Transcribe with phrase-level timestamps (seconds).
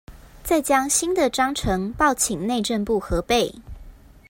[0.43, 3.53] 再將新的章程報請內政部核備